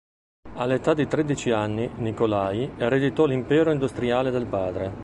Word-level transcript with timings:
All'età 0.55 0.95
di 0.95 1.05
tredici 1.05 1.51
anni, 1.51 1.87
Nikolaj 1.97 2.71
ereditò 2.77 3.25
l'impero 3.25 3.71
industriale 3.71 4.31
del 4.31 4.47
padre. 4.47 4.91